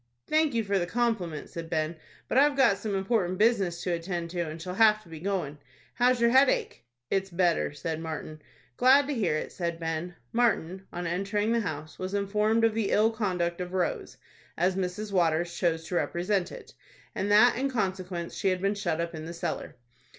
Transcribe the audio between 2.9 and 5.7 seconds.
important business to attend to, and shall have to be goin'.